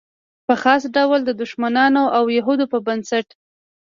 په 0.47 0.53
خاص 0.61 0.81
ډول 0.95 1.19
د 1.25 1.31
دښمنانو 1.41 2.03
او 2.17 2.23
یهودو 2.37 2.65
په 2.71 2.77
نسبت. 2.99 3.27